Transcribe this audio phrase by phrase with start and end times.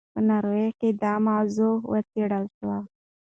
[0.13, 2.77] په ناروې کې دا موضوع وڅېړل شوه.